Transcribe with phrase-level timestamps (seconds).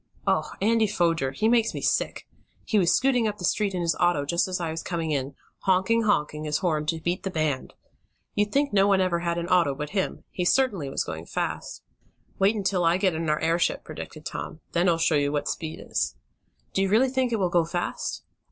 [0.25, 1.29] "Oh, Andy Foger!
[1.29, 2.27] He makes me sick!
[2.65, 5.35] He was scooting up the street in his auto just as I was coming in,
[5.59, 7.75] 'honking honking' his horn to beat the band!
[8.33, 10.23] You'd think no one ever had an auto but him.
[10.31, 11.83] He certainly was going fast."
[12.39, 14.61] "Wait until I get in our airship," predicted Tom.
[14.71, 16.15] "Then I'll show you what speed is!"
[16.73, 18.23] "Do you really think it will go fast?"